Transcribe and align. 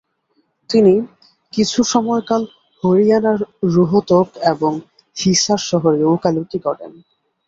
তিনি 0.69 0.93
কিছুসময়কাল 1.53 2.41
হরিয়াণার 2.83 3.39
রোহতক 3.73 4.27
এবং 4.53 4.71
হিসার 5.17 5.61
শহরে 5.69 6.01
উকালতি 6.07 6.57
করেন। 6.59 6.91